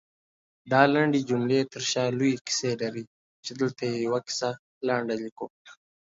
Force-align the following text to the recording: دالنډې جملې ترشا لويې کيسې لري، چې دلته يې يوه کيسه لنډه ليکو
دالنډې 0.71 1.19
جملې 1.29 1.59
ترشا 1.71 2.05
لويې 2.17 2.37
کيسې 2.45 2.71
لري، 2.81 3.05
چې 3.45 3.51
دلته 3.59 3.81
يې 3.89 3.97
يوه 4.05 4.19
کيسه 4.27 4.49
لنډه 4.87 5.15
ليکو 5.21 5.45